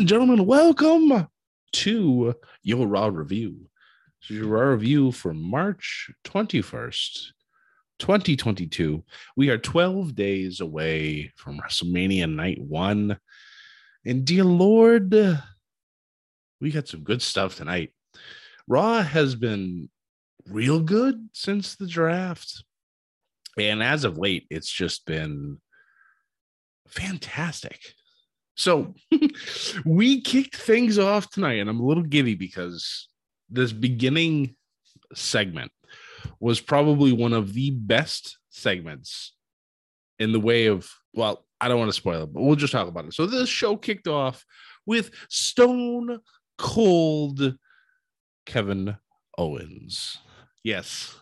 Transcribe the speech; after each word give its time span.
And 0.00 0.08
gentlemen, 0.08 0.46
welcome 0.46 1.28
to 1.74 2.34
your 2.62 2.86
Raw 2.86 3.08
review. 3.08 3.68
This 4.22 4.30
is 4.30 4.36
your 4.38 4.48
Raw 4.48 4.62
review 4.62 5.12
for 5.12 5.34
March 5.34 6.10
21st, 6.24 7.32
2022. 7.98 9.04
We 9.36 9.50
are 9.50 9.58
12 9.58 10.14
days 10.14 10.60
away 10.60 11.30
from 11.36 11.58
WrestleMania 11.60 12.34
Night 12.34 12.62
1. 12.62 13.18
And 14.06 14.24
dear 14.24 14.44
Lord, 14.44 15.12
we 16.62 16.70
got 16.70 16.88
some 16.88 17.02
good 17.02 17.20
stuff 17.20 17.56
tonight. 17.56 17.92
Raw 18.66 19.02
has 19.02 19.34
been 19.34 19.90
real 20.48 20.80
good 20.80 21.28
since 21.34 21.76
the 21.76 21.86
draft. 21.86 22.64
And 23.58 23.82
as 23.82 24.04
of 24.04 24.16
late, 24.16 24.46
it's 24.48 24.72
just 24.72 25.04
been 25.04 25.60
fantastic. 26.88 27.80
So 28.60 28.92
we 29.86 30.20
kicked 30.20 30.54
things 30.54 30.98
off 30.98 31.30
tonight, 31.30 31.60
and 31.60 31.70
I'm 31.70 31.80
a 31.80 31.86
little 31.86 32.02
giddy 32.02 32.34
because 32.34 33.08
this 33.48 33.72
beginning 33.72 34.54
segment 35.14 35.72
was 36.40 36.60
probably 36.60 37.10
one 37.10 37.32
of 37.32 37.54
the 37.54 37.70
best 37.70 38.36
segments 38.50 39.32
in 40.18 40.32
the 40.32 40.40
way 40.40 40.66
of, 40.66 40.90
well, 41.14 41.46
I 41.58 41.68
don't 41.68 41.78
want 41.78 41.88
to 41.88 41.96
spoil 41.96 42.24
it, 42.24 42.34
but 42.34 42.42
we'll 42.42 42.54
just 42.54 42.74
talk 42.74 42.86
about 42.86 43.06
it. 43.06 43.14
So 43.14 43.24
this 43.24 43.48
show 43.48 43.78
kicked 43.78 44.08
off 44.08 44.44
with 44.84 45.10
Stone 45.30 46.20
Cold 46.58 47.56
Kevin 48.44 48.94
Owens. 49.38 50.18
Yes, 50.62 51.16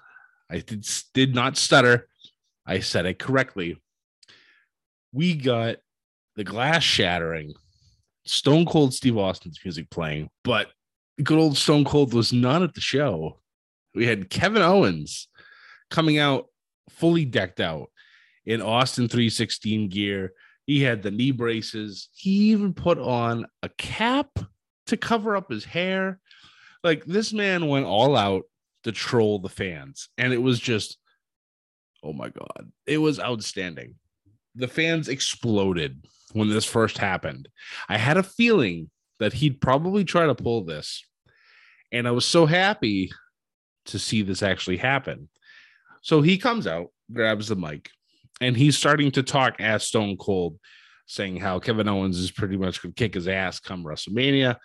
I 0.51 0.59
did, 0.59 0.85
did 1.15 1.37
not 1.37 1.57
stutter. 1.57 2.09
I 2.67 2.81
said 2.81 3.07
it 3.07 3.21
correctly. 3.21 3.81
We 5.13 5.37
got 5.37 5.77
the 6.39 6.45
glass 6.45 6.85
shattering, 6.85 7.53
Stone 8.25 8.67
Cold 8.67 8.95
Steve 8.95 9.19
Austin's 9.19 9.59
music 9.65 9.91
playing, 9.91 10.31
but 10.45 10.69
good 11.21 11.37
old 11.37 11.57
Stone 11.57 11.85
Cold 11.85 12.15
was 12.15 12.33
not 12.33 12.63
at 12.63 12.75
the 12.75 12.81
show. 12.81 13.41
We 13.93 14.07
had 14.07 14.31
Kevin 14.31 14.63
Owens 14.63 15.27
coming 15.91 16.19
out 16.19 16.47
fully 16.91 17.25
decked 17.25 17.59
out 17.59 17.91
in 18.47 18.63
Austin 18.63 19.09
316 19.09 19.89
gear. 19.89 20.33
He 20.65 20.81
had 20.81 21.03
the 21.03 21.11
knee 21.11 21.33
braces. 21.33 22.09
He 22.15 22.53
even 22.53 22.73
put 22.73 22.99
on 22.99 23.45
a 23.65 23.69
cap 23.71 24.31
to 24.87 24.97
cover 24.97 25.35
up 25.35 25.51
his 25.51 25.65
hair. 25.65 26.21
Like 26.85 27.05
this 27.05 27.33
man 27.33 27.67
went 27.67 27.87
all 27.87 28.17
out 28.17 28.45
to 28.85 28.93
troll 28.93 29.41
the 29.41 29.49
fans. 29.49 30.09
And 30.17 30.33
it 30.33 30.41
was 30.41 30.61
just, 30.61 30.99
oh 32.05 32.13
my 32.13 32.29
God, 32.29 32.71
it 32.87 32.99
was 32.99 33.19
outstanding. 33.19 33.97
The 34.55 34.69
fans 34.69 35.09
exploded 35.09 36.05
when 36.33 36.51
this 36.51 36.65
first 36.65 36.99
happened. 36.99 37.49
I 37.89 37.99
had 37.99 38.17
a 38.17 38.23
feeling 38.23 38.91
that 39.19 39.33
he'd 39.33 39.61
probably 39.61 40.05
try 40.05 40.27
to 40.27 40.35
pull 40.35 40.65
this. 40.65 41.05
And 41.93 42.07
I 42.07 42.11
was 42.11 42.25
so 42.25 42.47
happy 42.47 43.11
to 43.87 43.99
see 43.99 44.23
this 44.23 44.43
actually 44.43 44.77
happen. 44.77 45.29
So 46.03 46.23
he 46.23 46.39
comes 46.39 46.67
out, 46.67 46.89
grabs 47.13 47.49
the 47.49 47.57
mic, 47.57 47.91
and 48.41 48.57
he's 48.57 48.77
starting 48.77 49.11
to 49.13 49.23
talk 49.23 49.61
as 49.61 49.85
Stone 49.85 50.17
Cold, 50.19 50.59
saying 51.07 51.39
how 51.39 51.59
Kevin 51.59 51.89
Owens 51.89 52.19
is 52.19 52.31
pretty 52.31 52.57
much 52.57 52.83
going 52.83 52.93
to 52.93 52.99
kick 52.99 53.15
his 53.15 53.29
ass 53.29 53.59
come 53.59 53.85
WrestleMania, 53.85 54.57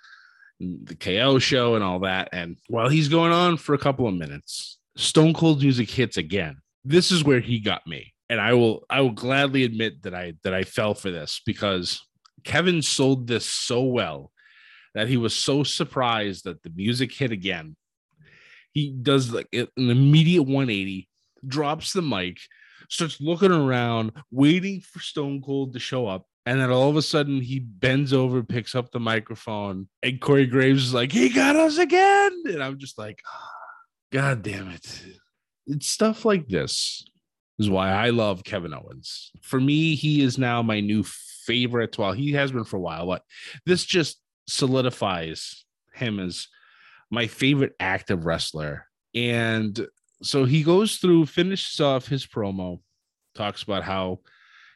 the 0.59 0.95
KO 0.95 1.39
show, 1.39 1.75
and 1.75 1.83
all 1.83 1.99
that. 1.99 2.29
And 2.33 2.57
while 2.67 2.89
he's 2.89 3.07
going 3.07 3.31
on 3.31 3.57
for 3.57 3.73
a 3.73 3.79
couple 3.79 4.07
of 4.07 4.13
minutes, 4.13 4.77
Stone 4.95 5.33
Cold 5.33 5.61
music 5.61 5.89
hits 5.89 6.17
again. 6.17 6.57
This 6.83 7.11
is 7.11 7.23
where 7.23 7.39
he 7.39 7.59
got 7.59 7.87
me, 7.87 8.12
and 8.29 8.39
I 8.39 8.53
will 8.53 8.85
I 8.89 9.01
will 9.01 9.11
gladly 9.11 9.63
admit 9.63 10.03
that 10.03 10.13
I 10.13 10.33
that 10.43 10.53
I 10.53 10.63
fell 10.63 10.93
for 10.93 11.11
this 11.11 11.41
because 11.45 12.01
Kevin 12.43 12.81
sold 12.81 13.27
this 13.27 13.45
so 13.45 13.83
well 13.83 14.31
that 14.93 15.07
he 15.07 15.17
was 15.17 15.35
so 15.35 15.63
surprised 15.63 16.43
that 16.45 16.61
the 16.63 16.71
music 16.75 17.11
hit 17.11 17.31
again. 17.31 17.75
He 18.71 18.91
does 18.91 19.31
like 19.31 19.47
an 19.53 19.67
immediate 19.77 20.43
180, 20.43 21.07
drops 21.45 21.93
the 21.93 22.01
mic, 22.01 22.37
starts 22.89 23.19
looking 23.21 23.51
around, 23.51 24.11
waiting 24.31 24.81
for 24.81 24.99
Stone 24.99 25.41
Cold 25.43 25.73
to 25.73 25.79
show 25.79 26.07
up. 26.07 26.25
And 26.45 26.59
then 26.59 26.71
all 26.71 26.89
of 26.89 26.97
a 26.97 27.01
sudden, 27.01 27.39
he 27.39 27.59
bends 27.59 28.11
over, 28.11 28.43
picks 28.43 28.75
up 28.75 28.91
the 28.91 28.99
microphone, 28.99 29.87
and 30.01 30.19
Corey 30.19 30.45
Graves 30.45 30.83
is 30.83 30.93
like, 30.93 31.11
He 31.11 31.29
got 31.29 31.55
us 31.55 31.77
again. 31.77 32.43
And 32.45 32.61
I'm 32.61 32.77
just 32.77 32.97
like, 32.97 33.21
ah, 33.25 33.49
oh, 33.49 33.77
God 34.11 34.43
damn 34.43 34.69
it. 34.69 35.05
It's 35.67 35.87
stuff 35.87 36.25
like 36.25 36.49
this 36.49 37.05
is 37.59 37.69
why 37.69 37.89
I 37.91 38.09
love 38.09 38.43
Kevin 38.43 38.73
Owens. 38.73 39.31
For 39.41 39.59
me, 39.59 39.95
he 39.95 40.21
is 40.21 40.37
now 40.37 40.61
my 40.61 40.79
new 40.79 41.03
favorite. 41.03 41.97
Well, 41.97 42.13
he 42.13 42.31
has 42.33 42.51
been 42.51 42.63
for 42.63 42.77
a 42.77 42.81
while, 42.81 43.05
but 43.05 43.23
this 43.65 43.85
just 43.85 44.19
solidifies 44.47 45.65
him 45.93 46.19
as 46.19 46.47
my 47.11 47.27
favorite 47.27 47.75
active 47.79 48.25
wrestler. 48.25 48.87
And 49.13 49.87
so 50.23 50.45
he 50.45 50.63
goes 50.63 50.97
through, 50.97 51.27
finishes 51.27 51.79
off 51.79 52.07
his 52.07 52.25
promo, 52.25 52.79
talks 53.35 53.63
about 53.63 53.83
how, 53.83 54.21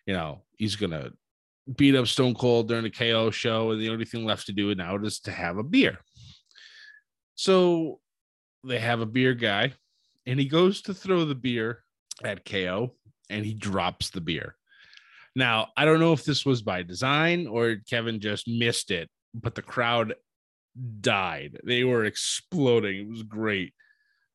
you 0.06 0.14
know, 0.14 0.44
he's 0.58 0.76
going 0.76 0.92
to 0.92 1.12
beat 1.76 1.96
up 1.96 2.08
Stone 2.08 2.36
Cold 2.36 2.68
during 2.68 2.84
the 2.84 2.92
KO 2.92 3.32
show. 3.32 3.72
And 3.72 3.82
the 3.82 3.90
only 3.90 4.06
thing 4.06 4.26
left 4.26 4.46
to 4.48 4.54
do 4.54 4.74
now 4.76 4.98
is 4.98 5.20
to 5.22 5.32
have 5.32 5.58
a 5.58 5.64
beer. 5.64 5.98
So 7.36 8.00
they 8.64 8.80
have 8.80 9.00
a 9.00 9.06
beer 9.06 9.34
guy, 9.34 9.74
and 10.26 10.40
he 10.40 10.46
goes 10.48 10.82
to 10.84 10.94
throw 10.94 11.26
the 11.26 11.36
beer 11.36 11.84
at 12.24 12.46
KO 12.46 12.94
and 13.30 13.46
he 13.46 13.54
drops 13.54 14.10
the 14.10 14.22
beer. 14.22 14.56
Now, 15.36 15.70
I 15.78 15.86
don't 15.86 16.00
know 16.00 16.14
if 16.14 16.26
this 16.26 16.46
was 16.46 16.62
by 16.62 16.82
design 16.84 17.48
or 17.48 17.78
Kevin 17.90 18.20
just 18.20 18.48
missed 18.48 18.90
it, 18.92 19.10
but 19.34 19.54
the 19.54 19.62
crowd 19.62 20.16
died. 21.02 21.60
They 21.64 21.84
were 21.84 22.06
exploding. 22.06 23.02
It 23.02 23.10
was 23.10 23.24
great. 23.24 23.74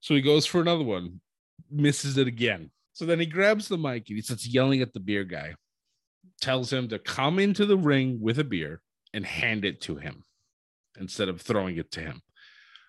So 0.00 0.15
he 0.15 0.20
goes 0.20 0.47
for 0.47 0.60
another 0.60 0.84
one, 0.84 1.20
misses 1.70 2.19
it 2.19 2.28
again. 2.28 2.70
So 2.93 3.04
then 3.04 3.19
he 3.19 3.26
grabs 3.26 3.69
the 3.69 3.78
mic 3.78 4.09
and 4.09 4.16
he 4.16 4.22
starts 4.22 4.47
yelling 4.47 4.82
at 4.82 4.93
the 4.93 5.00
beer 5.00 5.25
guy, 5.25 5.54
tells 6.41 6.72
him 6.72 6.88
to 6.88 6.99
come 6.99 7.38
into 7.38 7.66
the 7.66 7.76
ring 7.76 8.19
with 8.20 8.38
a 8.38 8.44
beer 8.44 8.81
and 9.14 9.25
hand 9.25 9.64
it 9.64 9.81
to 9.82 9.97
him 9.97 10.22
instead 11.00 11.28
of 11.28 11.41
throwing 11.41 11.78
it 11.78 11.91
to 11.93 12.00
him. 12.00 12.20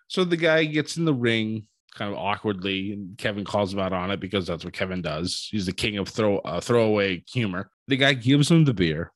So 0.08 0.24
the 0.24 0.38
guy 0.38 0.66
gets 0.66 0.98
in 0.98 1.06
the 1.06 1.14
ring 1.14 1.68
kind 1.94 2.12
of 2.12 2.18
awkwardly, 2.18 2.94
and 2.94 3.18
Kevin 3.18 3.46
calls 3.46 3.74
him 3.74 3.80
out 3.80 3.94
on 3.94 4.12
it 4.12 4.20
because 4.20 4.48
that's 4.48 4.66
what 4.66 4.74
Kevin 4.74 5.02
does. 5.02 5.48
He's 5.52 5.66
the 5.66 5.72
king 5.72 5.98
of 5.98 6.10
throw 6.10 6.40
uh, 6.40 6.60
throwaway 6.60 7.24
humor. 7.32 7.70
The 7.88 7.98
guy 7.98 8.14
gives 8.14 8.50
him 8.50 8.66
the 8.66 8.74
beer 8.74 9.12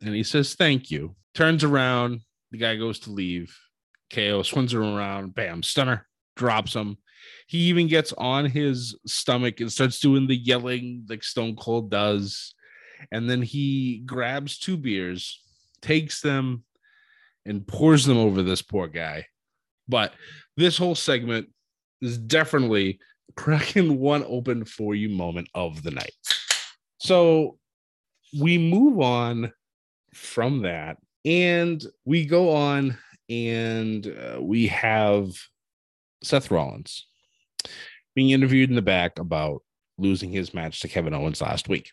and 0.00 0.14
he 0.14 0.22
says, 0.22 0.54
Thank 0.54 0.90
you. 0.90 1.16
Turns 1.34 1.64
around, 1.64 2.20
the 2.50 2.58
guy 2.58 2.76
goes 2.76 2.98
to 3.00 3.10
leave. 3.10 3.56
KO 4.12 4.42
swings 4.42 4.72
him 4.72 4.82
around, 4.82 5.34
bam, 5.34 5.62
stunner, 5.62 6.06
drops 6.36 6.74
him. 6.74 6.96
He 7.48 7.58
even 7.58 7.88
gets 7.88 8.12
on 8.16 8.46
his 8.46 8.96
stomach 9.06 9.60
and 9.60 9.72
starts 9.72 9.98
doing 9.98 10.26
the 10.26 10.36
yelling 10.36 11.06
like 11.08 11.24
Stone 11.24 11.56
Cold 11.56 11.90
does. 11.90 12.54
And 13.10 13.28
then 13.28 13.42
he 13.42 14.02
grabs 14.06 14.58
two 14.58 14.76
beers, 14.76 15.42
takes 15.82 16.20
them, 16.20 16.64
and 17.44 17.66
pours 17.66 18.04
them 18.04 18.16
over 18.16 18.42
this 18.42 18.62
poor 18.62 18.86
guy. 18.86 19.26
But 19.88 20.14
this 20.56 20.78
whole 20.78 20.94
segment 20.94 21.48
is 22.00 22.18
definitely 22.18 22.98
cracking 23.36 23.98
one 23.98 24.24
open 24.26 24.64
for 24.64 24.94
you 24.94 25.08
moment 25.08 25.48
of 25.54 25.82
the 25.82 25.90
night. 25.90 26.12
So 26.98 27.58
we 28.38 28.58
move 28.58 29.00
on 29.00 29.52
from 30.14 30.62
that 30.62 30.98
and 31.24 31.84
we 32.04 32.24
go 32.24 32.54
on 32.54 32.96
and 33.28 34.06
uh, 34.06 34.40
we 34.40 34.68
have 34.68 35.30
Seth 36.22 36.50
Rollins 36.50 37.06
being 38.14 38.30
interviewed 38.30 38.70
in 38.70 38.76
the 38.76 38.82
back 38.82 39.18
about 39.18 39.62
losing 39.98 40.30
his 40.30 40.54
match 40.54 40.80
to 40.80 40.88
Kevin 40.88 41.14
Owens 41.14 41.40
last 41.40 41.68
week. 41.68 41.90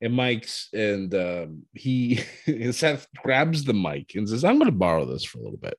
And 0.00 0.14
Mike's 0.14 0.68
and 0.72 1.12
um, 1.14 1.62
he 1.72 2.16
Seth 2.72 3.08
grabs 3.16 3.64
the 3.64 3.74
mic 3.74 4.12
and 4.14 4.28
says, 4.28 4.44
"I'm 4.44 4.58
going 4.58 4.70
to 4.70 4.76
borrow 4.76 5.04
this 5.04 5.24
for 5.24 5.38
a 5.38 5.42
little 5.42 5.58
bit," 5.58 5.76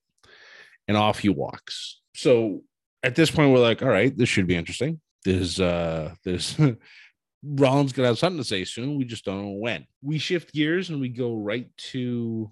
and 0.90 0.98
off 0.98 1.20
he 1.20 1.30
walks. 1.30 2.02
So 2.16 2.64
at 3.04 3.16
this 3.16 3.32
point, 3.32 3.52
we're 3.52 3.60
like, 3.60 3.82
"All 3.82 3.90
right, 3.90 4.16
this 4.16 4.30
should 4.30 4.48
be 4.48 4.56
interesting." 4.56 5.00
There's 5.26 5.60
uh, 5.60 6.14
there's 6.24 6.58
Rollins 7.44 7.94
gonna 7.94 8.10
have 8.10 8.20
something 8.20 8.42
to 8.42 8.48
say 8.48 8.64
soon. 8.64 8.98
We 8.98 9.06
just 9.06 9.26
don't 9.26 9.42
know 9.42 9.58
when. 9.60 9.86
We 10.02 10.18
shift 10.18 10.54
gears 10.54 10.90
and 10.90 11.00
we 11.00 11.10
go 11.10 11.36
right 11.36 11.70
to 11.92 12.52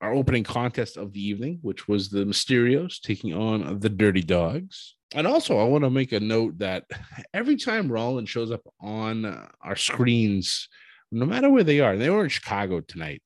our 0.00 0.12
opening 0.12 0.44
contest 0.44 0.96
of 0.96 1.12
the 1.12 1.26
evening, 1.26 1.58
which 1.62 1.88
was 1.88 2.10
the 2.10 2.24
Mysterios 2.24 3.00
taking 3.00 3.34
on 3.34 3.78
the 3.80 3.88
Dirty 3.88 4.22
Dogs. 4.22 4.94
And 5.14 5.26
also, 5.26 5.58
I 5.58 5.64
want 5.64 5.84
to 5.84 5.90
make 5.90 6.12
a 6.12 6.20
note 6.20 6.58
that 6.58 6.84
every 7.32 7.56
time 7.56 7.90
Rollins 7.90 8.28
shows 8.28 8.50
up 8.50 8.62
on 8.80 9.48
our 9.62 9.76
screens, 9.76 10.68
no 11.12 11.24
matter 11.24 11.48
where 11.48 11.64
they 11.64 11.80
are, 11.80 11.96
they 11.96 12.10
were 12.10 12.24
in 12.24 12.28
Chicago 12.28 12.80
tonight. 12.80 13.22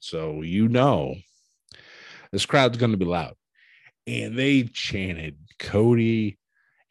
So 0.00 0.40
you 0.42 0.68
know 0.68 1.14
this 2.32 2.46
crowd's 2.46 2.78
going 2.78 2.92
to 2.92 2.96
be 2.96 3.04
loud. 3.04 3.34
And 4.10 4.36
they 4.36 4.64
chanted 4.64 5.36
Cody 5.60 6.36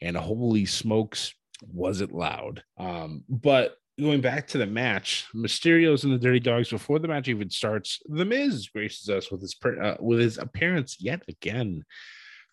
and 0.00 0.16
holy 0.16 0.64
smokes, 0.64 1.34
was 1.70 2.00
it 2.00 2.12
loud? 2.12 2.64
Um, 2.78 3.24
but 3.28 3.76
going 4.00 4.22
back 4.22 4.46
to 4.48 4.58
the 4.58 4.64
match, 4.64 5.26
Mysterio's 5.34 6.04
and 6.04 6.14
the 6.14 6.18
Dirty 6.18 6.40
Dogs 6.40 6.70
before 6.70 6.98
the 6.98 7.08
match 7.08 7.28
even 7.28 7.50
starts. 7.50 8.00
The 8.06 8.24
Miz 8.24 8.68
graces 8.68 9.10
us 9.10 9.30
with 9.30 9.42
his 9.42 9.54
uh, 9.62 9.96
with 10.00 10.18
his 10.18 10.38
appearance 10.38 10.96
yet 10.98 11.20
again, 11.28 11.84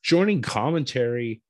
joining 0.03 0.41
commentary, 0.41 1.41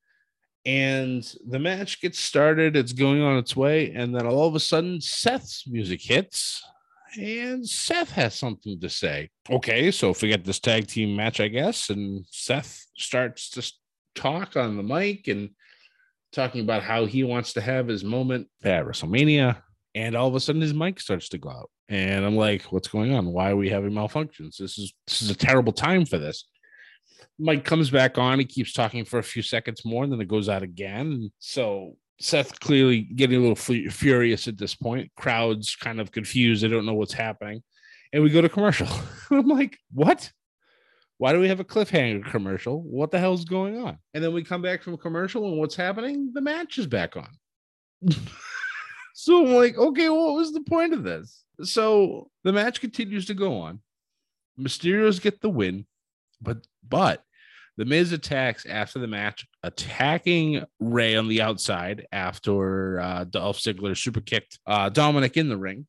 and 0.64 1.28
the 1.48 1.58
match 1.58 2.00
gets 2.00 2.20
started. 2.20 2.76
It's 2.76 2.94
going 2.94 3.24
on 3.24 3.40
its 3.40 3.56
way, 3.56 3.94
and 3.94 4.14
then 4.14 4.28
all 4.28 4.48
of 4.48 4.54
a 4.54 4.60
sudden, 4.60 5.02
Seth's 5.02 5.66
music 5.68 6.04
hits, 6.04 6.62
and 7.18 7.68
Seth 7.68 8.12
has 8.12 8.36
something 8.36 8.80
to 8.80 8.90
say. 8.90 9.30
Okay, 9.50 9.92
so 9.92 10.14
forget 10.14 10.44
this 10.44 10.60
tag 10.60 10.88
team 10.88 11.16
match, 11.16 11.40
I 11.40 11.48
guess, 11.48 11.90
and 11.90 12.26
Seth 12.30 12.86
starts 12.98 13.50
to 13.52 13.74
talk 14.16 14.56
on 14.56 14.78
the 14.78 14.84
mic 14.84 15.28
and 15.28 15.50
talking 16.32 16.62
about 16.62 16.84
how 16.84 17.06
he 17.06 17.24
wants 17.24 17.54
to 17.54 17.62
have 17.62 17.88
his 17.88 18.04
moment 18.04 18.48
at 18.64 18.86
WrestleMania. 18.86 19.62
And 19.96 20.16
all 20.16 20.28
of 20.28 20.36
a 20.36 20.40
sudden 20.40 20.62
his 20.62 20.74
mic 20.74 21.00
starts 21.00 21.30
to 21.30 21.38
go 21.38 21.50
out. 21.50 21.70
And 21.90 22.26
I'm 22.26 22.36
like, 22.36 22.64
what's 22.64 22.88
going 22.88 23.14
on? 23.14 23.28
Why 23.28 23.52
are 23.52 23.56
we 23.56 23.70
having 23.70 23.92
malfunctions? 23.92 24.58
This 24.58 24.78
is 24.78 24.94
this 25.08 25.22
is 25.22 25.30
a 25.30 25.36
terrible 25.36 25.74
time 25.74 26.06
for 26.06 26.18
this. 26.18 26.48
Mic 27.40 27.64
comes 27.64 27.90
back 27.90 28.18
on, 28.18 28.40
he 28.40 28.46
keeps 28.46 28.74
talking 28.74 29.06
for 29.06 29.20
a 29.20 29.24
few 29.24 29.42
seconds 29.42 29.86
more, 29.86 30.04
and 30.04 30.12
then 30.12 30.22
it 30.22 30.28
goes 30.28 30.50
out 30.50 30.64
again. 30.64 31.32
So 31.40 31.96
Seth 32.20 32.60
clearly 32.60 33.02
getting 33.02 33.38
a 33.38 33.48
little 33.48 33.90
furious 33.92 34.48
at 34.48 34.58
this 34.58 34.76
point. 34.76 35.12
Crowd's 35.16 35.76
kind 35.76 36.00
of 36.00 36.12
confused. 36.12 36.64
They 36.64 36.68
don't 36.68 36.86
know 36.86 36.96
what's 36.96 37.14
happening. 37.14 37.62
And 38.12 38.24
we 38.24 38.30
go 38.30 38.42
to 38.42 38.50
commercial. 38.50 38.88
I'm 39.32 39.48
like, 39.48 39.78
what? 39.94 40.32
Why 41.20 41.34
do 41.34 41.40
we 41.40 41.48
have 41.48 41.60
a 41.60 41.66
cliffhanger 41.66 42.30
commercial? 42.30 42.82
What 42.82 43.12
the 43.12 43.20
hell's 43.20 43.46
going 43.46 43.78
on? 43.80 43.98
And 44.14 44.24
then 44.24 44.34
we 44.34 44.44
come 44.44 44.62
back 44.62 44.84
from 44.84 44.98
commercial, 44.98 45.48
and 45.48 45.58
what's 45.58 45.76
happening? 45.76 46.32
The 46.34 46.42
match 46.42 46.78
is 46.78 46.88
back 46.88 47.16
on. 47.18 47.30
so 49.14 49.46
I'm 49.46 49.54
like, 49.54 49.78
okay, 49.78 50.10
what 50.10 50.36
was 50.36 50.54
the 50.54 50.62
point 50.62 50.94
of 50.94 51.04
this? 51.04 51.44
So 51.64 52.30
the 52.44 52.54
match 52.54 52.82
continues 52.82 53.26
to 53.28 53.34
go 53.34 53.60
on. 53.62 53.80
Mysterios 54.60 55.22
get 55.22 55.42
the 55.42 55.50
win, 55.50 55.86
but 56.42 56.66
but 56.88 57.24
the 57.78 57.86
Miz 57.86 58.12
attacks 58.12 58.66
after 58.66 59.00
the 59.00 59.08
match, 59.08 59.46
attacking 59.64 60.66
Rey 60.80 61.16
on 61.16 61.28
the 61.28 61.42
outside 61.42 62.08
after 62.12 63.00
uh, 63.00 63.24
Dolph 63.26 63.60
Ziggler 63.60 63.96
super 63.96 64.22
kicked 64.22 64.60
uh, 64.66 64.90
Dominic 64.90 65.38
in 65.38 65.48
the 65.48 65.58
ring, 65.58 65.86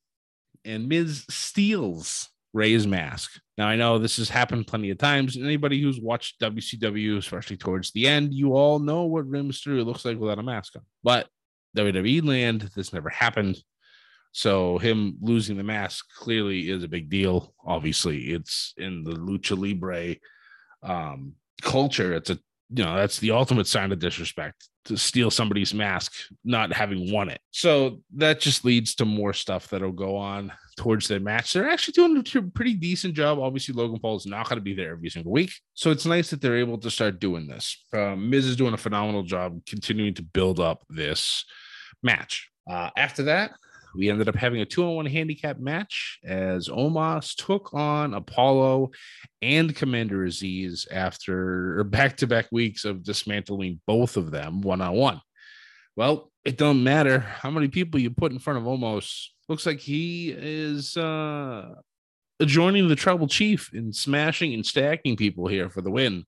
and 0.65 0.89
Miz 0.89 1.25
steals 1.31 2.29
Rey's 2.53 2.87
mask. 2.87 3.41
Now 3.57 3.69
I 3.69 3.77
know 3.77 3.99
this 3.99 4.19
has 4.19 4.29
happened 4.29 4.67
plenty 4.67 4.91
of 4.91 4.99
times. 4.99 5.37
Anybody 5.37 5.81
who's 5.81 6.01
watched 6.01 6.41
WCW, 6.41 7.17
especially 7.17 7.57
towards 7.57 7.91
the 7.93 8.07
end, 8.07 8.35
you 8.35 8.53
all 8.53 8.79
know 8.79 9.05
what 9.05 9.29
Rey 9.29 9.41
Mysterio 9.41 9.85
looks 9.85 10.05
like 10.05 10.19
without 10.19 10.39
a 10.39 10.43
mask 10.43 10.77
on. 10.77 10.83
But 11.03 11.29
WWE 11.77 12.25
land, 12.27 12.71
this 12.75 12.93
never 12.93 13.09
happened. 13.09 13.59
So 14.33 14.79
him 14.79 15.17
losing 15.21 15.57
the 15.57 15.63
mask 15.63 16.07
clearly 16.17 16.71
is 16.71 16.85
a 16.85 16.89
big 16.89 17.09
deal. 17.09 17.55
Obviously, 17.65 18.31
it's 18.33 18.75
in 18.77 19.03
the 19.03 19.13
lucha 19.13 19.59
libre 19.59 20.17
um, 20.83 21.35
culture. 21.63 22.15
It's 22.15 22.31
a 22.31 22.39
you 22.71 22.85
know 22.85 22.97
that's 22.97 23.19
the 23.19 23.31
ultimate 23.31 23.67
sign 23.67 23.93
of 23.93 23.99
disrespect 23.99 24.69
to 24.85 24.97
steal 24.97 25.31
somebody's 25.31 25.73
mask 25.73 26.13
not 26.45 26.73
having 26.73 27.13
won 27.13 27.29
it. 27.29 27.41
So 27.51 28.01
that 28.17 28.41
just 28.41 28.65
leads 28.65 28.95
to 28.97 29.05
more 29.05 29.33
stuff 29.33 29.69
that'll 29.69 29.93
go 29.93 30.17
on 30.17 30.53
towards 30.77 31.09
the 31.09 31.21
match. 31.21 31.53
They're 31.53 31.69
actually 31.69 31.93
doing 31.93 32.17
a 32.17 32.43
pretty 32.51 32.75
decent 32.75 33.15
job. 33.15 33.39
Obviously 33.39 33.75
logan 33.75 33.99
paul 33.99 34.17
is 34.17 34.27
not 34.27 34.49
going 34.49 34.59
to 34.59 34.63
be 34.63 34.75
there 34.75 34.93
every 34.93 35.11
single 35.11 35.33
week. 35.33 35.53
So 35.75 35.91
it's 35.91 36.07
nice 36.07 36.31
that 36.31 36.41
they're 36.41 36.59
able 36.59 36.79
to 36.79 36.91
start 36.91 37.21
doing 37.21 37.47
this. 37.47 37.85
Um, 37.93 38.31
miz 38.31 38.47
is 38.47 38.57
doing 38.57 38.75
a 38.75 38.79
phenomenal 38.79 39.23
job 39.23 39.61
continuing 39.67 40.15
to 40.15 40.23
build 40.23 40.61
up 40.61 40.85
this 40.89 41.45
match. 42.03 42.51
Uh, 42.71 42.91
after 42.97 43.23
that 43.25 43.53
we 43.95 44.11
ended 44.11 44.29
up 44.29 44.35
having 44.35 44.61
a 44.61 44.67
two 44.67 44.85
on 44.85 44.95
one 44.95 45.07
handicap 45.07 45.59
match 45.59 46.19
as 46.25 46.69
Omos 46.69 47.35
took 47.35 47.73
on 47.75 48.15
Apollo 48.15 48.91
and 49.43 49.75
Commander 49.75 50.27
Azeez 50.27 50.87
after 50.91 51.85
back 51.85 52.17
to 52.19 52.27
back 52.27 52.47
weeks 52.51 52.85
of 52.85 53.03
dismantling 53.03 53.81
both 53.87 54.17
of 54.17 54.31
them 54.31 54.61
one 54.61 54.81
on 54.81 54.95
one. 54.95 55.21
Well, 55.97 56.31
it 56.45 56.57
don't 56.57 56.85
matter 56.85 57.19
how 57.19 57.51
many 57.51 57.69
people 57.69 58.01
you 58.01 58.11
put 58.11 58.33
in 58.33 58.39
front 58.39 58.59
of 58.59 58.65
Omos. 58.65 59.27
Looks 59.49 59.67
like 59.67 59.81
he 59.81 60.35
is 60.37 60.97
uh, 60.97 61.75
joining 62.45 62.89
the 62.89 62.97
Tribal 62.97 63.27
Chief 63.27 63.73
in 63.75 63.93
smashing 63.93 64.55
and 64.55 64.65
stacking 64.65 65.17
people 65.17 65.49
here 65.49 65.71
for 65.71 65.81
the 65.81 65.91
win 65.91 66.25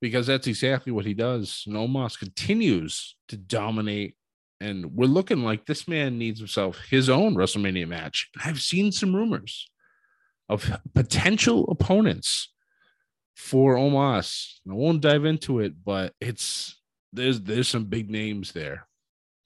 because 0.00 0.26
that's 0.26 0.46
exactly 0.46 0.92
what 0.92 1.04
he 1.04 1.14
does. 1.14 1.62
And 1.66 1.76
Omos 1.76 2.18
continues 2.18 3.16
to 3.28 3.36
dominate 3.36 4.16
and 4.62 4.94
we're 4.94 5.06
looking 5.06 5.42
like 5.42 5.66
this 5.66 5.88
man 5.88 6.18
needs 6.18 6.38
himself 6.38 6.78
his 6.88 7.10
own 7.10 7.34
WrestleMania 7.34 7.88
match. 7.88 8.30
I've 8.44 8.60
seen 8.60 8.92
some 8.92 9.14
rumors 9.14 9.68
of 10.48 10.78
potential 10.94 11.68
opponents 11.70 12.52
for 13.34 13.74
Omos. 13.76 14.58
I 14.70 14.74
won't 14.74 15.00
dive 15.00 15.24
into 15.24 15.60
it, 15.60 15.74
but 15.84 16.14
it's 16.20 16.80
there's 17.12 17.40
there's 17.40 17.68
some 17.68 17.86
big 17.86 18.10
names 18.10 18.52
there. 18.52 18.86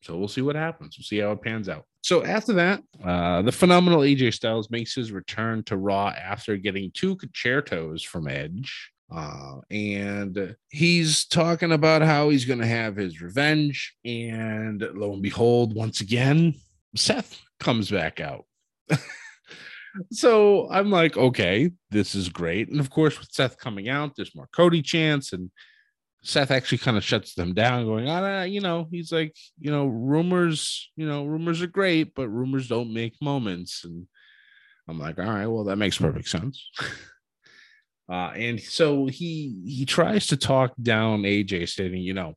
So 0.02 0.16
we'll 0.16 0.28
see 0.28 0.42
what 0.42 0.56
happens. 0.56 0.96
We'll 0.96 1.04
see 1.04 1.18
how 1.18 1.32
it 1.32 1.42
pans 1.42 1.68
out. 1.68 1.84
So 2.02 2.24
after 2.24 2.52
that, 2.52 2.82
uh, 3.02 3.42
the 3.42 3.50
phenomenal 3.50 4.00
AJ 4.00 4.34
Styles 4.34 4.70
makes 4.70 4.94
his 4.94 5.10
return 5.10 5.64
to 5.64 5.76
Raw 5.76 6.08
after 6.10 6.56
getting 6.56 6.92
two 6.92 7.16
Con-Chair-Tos 7.16 8.02
from 8.02 8.28
Edge. 8.28 8.92
Uh, 9.10 9.60
and 9.70 10.56
he's 10.68 11.26
talking 11.26 11.72
about 11.72 12.02
how 12.02 12.28
he's 12.28 12.44
going 12.44 12.58
to 12.58 12.66
have 12.66 12.96
his 12.96 13.20
revenge. 13.20 13.94
And 14.04 14.80
lo 14.94 15.12
and 15.12 15.22
behold, 15.22 15.74
once 15.74 16.00
again, 16.00 16.54
Seth 16.96 17.40
comes 17.60 17.90
back 17.90 18.20
out. 18.20 18.46
so 20.10 20.68
I'm 20.70 20.90
like, 20.90 21.16
okay, 21.16 21.70
this 21.90 22.14
is 22.14 22.28
great. 22.28 22.68
And 22.68 22.80
of 22.80 22.90
course, 22.90 23.18
with 23.18 23.30
Seth 23.30 23.58
coming 23.58 23.88
out, 23.88 24.16
there's 24.16 24.34
more 24.34 24.48
Cody 24.52 24.82
chance. 24.82 25.32
And 25.32 25.50
Seth 26.22 26.50
actually 26.50 26.78
kind 26.78 26.96
of 26.96 27.04
shuts 27.04 27.34
them 27.34 27.54
down, 27.54 27.84
going, 27.84 28.08
ah, 28.08 28.42
you 28.42 28.60
know, 28.60 28.88
he's 28.90 29.12
like, 29.12 29.36
you 29.60 29.70
know, 29.70 29.86
rumors, 29.86 30.90
you 30.96 31.06
know, 31.06 31.24
rumors 31.24 31.62
are 31.62 31.68
great, 31.68 32.14
but 32.14 32.28
rumors 32.28 32.68
don't 32.68 32.92
make 32.92 33.14
moments. 33.22 33.84
And 33.84 34.08
I'm 34.88 34.98
like, 34.98 35.18
all 35.18 35.26
right, 35.26 35.46
well, 35.46 35.64
that 35.64 35.76
makes 35.76 35.98
perfect 35.98 36.28
sense. 36.28 36.68
Uh, 38.08 38.32
and 38.36 38.60
so 38.60 39.06
he 39.06 39.60
he 39.66 39.84
tries 39.84 40.28
to 40.28 40.36
talk 40.36 40.72
down 40.80 41.22
AJ, 41.22 41.68
stating, 41.68 42.02
you 42.02 42.14
know, 42.14 42.34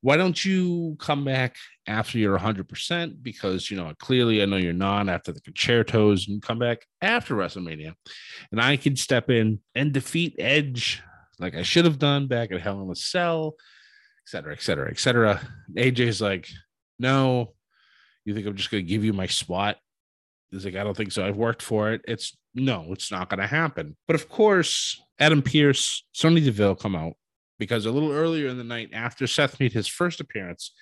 why 0.00 0.16
don't 0.16 0.44
you 0.44 0.96
come 1.00 1.24
back 1.24 1.56
after 1.86 2.18
you're 2.18 2.38
100%? 2.38 3.22
Because, 3.22 3.70
you 3.70 3.76
know, 3.76 3.92
clearly 3.98 4.42
I 4.42 4.44
know 4.44 4.56
you're 4.56 4.72
not 4.72 5.08
after 5.08 5.32
the 5.32 5.40
Con-Chair-Tos 5.40 6.28
and 6.28 6.42
come 6.42 6.58
back 6.58 6.86
after 7.02 7.34
WrestleMania. 7.34 7.94
And 8.52 8.60
I 8.60 8.76
can 8.76 8.94
step 8.96 9.28
in 9.28 9.60
and 9.74 9.92
defeat 9.92 10.36
Edge 10.38 11.02
like 11.40 11.54
I 11.56 11.62
should 11.62 11.84
have 11.84 11.98
done 11.98 12.26
back 12.26 12.52
at 12.52 12.60
Hell 12.60 12.82
in 12.82 12.90
a 12.90 12.94
Cell, 12.94 13.54
et 13.58 14.30
cetera, 14.30 14.52
et 14.52 14.62
cetera, 14.62 14.90
et 14.90 14.98
cetera. 14.98 15.40
AJ's 15.74 16.20
like, 16.20 16.48
no, 16.98 17.54
you 18.24 18.34
think 18.34 18.46
I'm 18.46 18.56
just 18.56 18.70
going 18.70 18.84
to 18.84 18.88
give 18.88 19.04
you 19.04 19.12
my 19.12 19.26
spot? 19.26 19.78
He's 20.50 20.64
like, 20.64 20.76
I 20.76 20.84
don't 20.84 20.96
think 20.96 21.12
so. 21.12 21.26
I've 21.26 21.36
worked 21.36 21.62
for 21.62 21.92
it. 21.92 22.02
It's 22.06 22.36
no, 22.54 22.86
it's 22.90 23.10
not 23.10 23.28
going 23.28 23.40
to 23.40 23.46
happen. 23.46 23.96
But 24.06 24.14
of 24.14 24.28
course, 24.28 25.00
Adam 25.18 25.42
Pearce, 25.42 26.04
Sonya 26.12 26.42
Deville 26.42 26.76
come 26.76 26.96
out 26.96 27.14
because 27.58 27.86
a 27.86 27.90
little 27.90 28.12
earlier 28.12 28.48
in 28.48 28.58
the 28.58 28.64
night 28.64 28.90
after 28.92 29.26
Seth 29.26 29.58
made 29.60 29.72
his 29.72 29.88
first 29.88 30.20
appearance, 30.20 30.72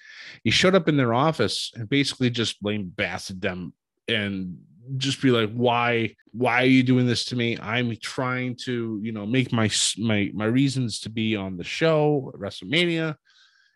he 0.44 0.50
showed 0.50 0.75
up 0.75 0.88
in 0.88 0.96
their 0.96 1.14
office 1.14 1.73
and 1.75 1.88
basically 1.88 2.30
just 2.30 2.61
blamed 2.62 2.94
blasted 2.96 3.40
them 3.40 3.73
and 4.08 4.58
just 4.96 5.20
be 5.20 5.30
like 5.30 5.50
why 5.52 6.14
why 6.32 6.62
are 6.62 6.66
you 6.66 6.82
doing 6.82 7.06
this 7.06 7.25
to 7.25 7.35
me 7.35 7.58
i'm 7.61 7.94
trying 7.96 8.54
to 8.54 9.00
you 9.02 9.11
know 9.11 9.26
make 9.26 9.52
my 9.52 9.68
my 9.99 10.30
my 10.32 10.44
reasons 10.44 11.00
to 11.00 11.11
be 11.11 11.35
on 11.35 11.56
the 11.56 11.64
show 11.64 12.32
wrestlemania 12.37 13.16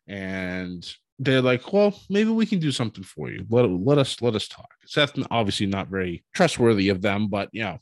and 0.07 0.95
they're 1.21 1.43
like, 1.43 1.71
well, 1.71 1.95
maybe 2.09 2.31
we 2.31 2.47
can 2.47 2.59
do 2.59 2.73
something 2.73 3.05
for 3.05 3.31
you. 3.31 3.45
Let, 3.51 3.69
let 3.69 3.99
us 3.99 4.21
let 4.23 4.35
us 4.35 4.49
talk. 4.49 4.71
Seth 4.87 5.13
obviously 5.31 5.67
not 5.67 5.89
very 5.89 6.25
trustworthy 6.35 6.89
of 6.89 7.03
them, 7.03 7.29
but 7.29 7.51
you 7.53 7.63
know, 7.63 7.79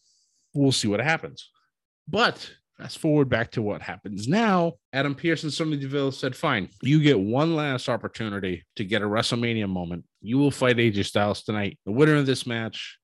we'll 0.54 0.72
see 0.72 0.88
what 0.88 1.00
happens. 1.00 1.48
But 2.08 2.50
fast 2.76 2.98
forward 2.98 3.28
back 3.28 3.52
to 3.52 3.62
what 3.62 3.80
happens 3.80 4.26
now. 4.26 4.74
Adam 4.92 5.14
Pearce 5.14 5.44
and 5.44 5.52
Sonya 5.52 5.76
Deville 5.76 6.10
said, 6.10 6.34
fine, 6.34 6.68
you 6.82 7.00
get 7.00 7.20
one 7.20 7.54
last 7.54 7.88
opportunity 7.88 8.64
to 8.74 8.84
get 8.84 9.02
a 9.02 9.06
WrestleMania 9.06 9.68
moment. 9.68 10.04
You 10.20 10.38
will 10.38 10.50
fight 10.50 10.78
AJ 10.78 11.04
Styles 11.06 11.44
tonight. 11.44 11.78
The 11.86 11.92
winner 11.92 12.16
of 12.16 12.26
this 12.26 12.44
match 12.44 12.98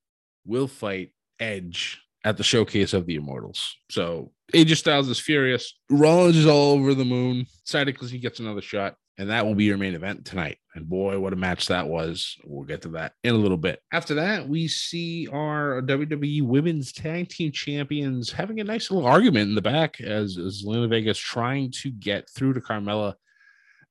will 0.44 0.66
fight 0.66 1.12
Edge 1.38 2.00
at 2.24 2.36
the 2.36 2.42
showcase 2.42 2.92
of 2.92 3.06
the 3.06 3.16
Immortals. 3.16 3.76
So 3.88 4.32
AJ 4.52 4.78
Styles 4.78 5.08
is 5.08 5.20
furious. 5.20 5.78
Rollins 5.90 6.36
is 6.36 6.46
all 6.46 6.72
over 6.72 6.92
the 6.92 7.04
moon. 7.04 7.46
Excited 7.62 7.94
because 7.94 8.10
he 8.10 8.18
gets 8.18 8.40
another 8.40 8.62
shot 8.62 8.96
and 9.16 9.30
that 9.30 9.46
will 9.46 9.54
be 9.54 9.64
your 9.64 9.76
main 9.76 9.94
event 9.94 10.24
tonight. 10.24 10.58
And 10.74 10.88
boy, 10.88 11.18
what 11.20 11.32
a 11.32 11.36
match 11.36 11.66
that 11.68 11.86
was. 11.86 12.36
We'll 12.44 12.64
get 12.64 12.82
to 12.82 12.88
that 12.90 13.12
in 13.22 13.34
a 13.34 13.38
little 13.38 13.56
bit. 13.56 13.80
After 13.92 14.14
that, 14.14 14.48
we 14.48 14.66
see 14.66 15.28
our 15.28 15.80
WWE 15.82 16.42
Women's 16.42 16.92
Tag 16.92 17.28
Team 17.28 17.52
Champions 17.52 18.32
having 18.32 18.58
a 18.60 18.64
nice 18.64 18.90
little 18.90 19.08
argument 19.08 19.48
in 19.48 19.54
the 19.54 19.62
back 19.62 20.00
as, 20.00 20.36
as 20.36 20.64
Zelina 20.64 20.88
Vega's 20.88 21.18
trying 21.18 21.70
to 21.82 21.90
get 21.90 22.28
through 22.28 22.54
to 22.54 22.60
Carmella 22.60 23.14